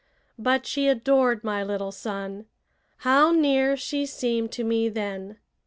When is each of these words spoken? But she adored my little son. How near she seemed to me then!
But 0.39 0.65
she 0.65 0.87
adored 0.87 1.43
my 1.43 1.63
little 1.63 1.91
son. 1.91 2.47
How 3.05 3.31
near 3.31 3.77
she 3.77 4.07
seemed 4.07 4.51
to 4.53 4.63
me 4.63 4.89
then! 4.89 5.37